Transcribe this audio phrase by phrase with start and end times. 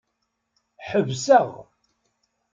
[0.89, 1.49] Ḥebseɣ.